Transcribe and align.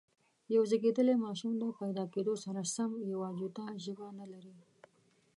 یو 0.55 0.63
زېږيدلی 0.69 1.15
ماشوم 1.25 1.51
د 1.57 1.63
پیدا 1.79 2.03
کېدو 2.13 2.33
سره 2.43 2.61
سم 2.75 2.91
یوه 3.11 3.29
جوته 3.39 3.65
ژبه 3.83 4.07
نه 4.19 4.25
لري. 4.31 4.55